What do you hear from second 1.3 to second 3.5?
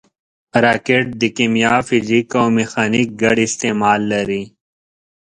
کیمیا، فزیک او میخانیک ګډ